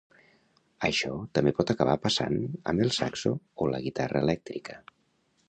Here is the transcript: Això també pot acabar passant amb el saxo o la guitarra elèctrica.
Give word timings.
Això 0.87 1.11
també 1.39 1.53
pot 1.59 1.73
acabar 1.73 1.95
passant 2.07 2.39
amb 2.73 2.87
el 2.87 2.91
saxo 2.99 3.35
o 3.67 3.69
la 3.75 3.83
guitarra 3.87 4.25
elèctrica. 4.29 4.81